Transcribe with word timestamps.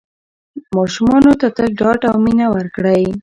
ماشومانو 0.75 1.31
ته 1.39 1.47
تل 1.55 1.69
ډاډ 1.79 1.99
او 2.11 2.15
مینه 2.25 2.47
ورکړئ. 2.55 3.03